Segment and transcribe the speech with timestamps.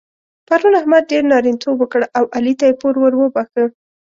[0.47, 3.63] پرون احمد ډېر نارینتوب وکړ او علي ته يې پور ور وباښه.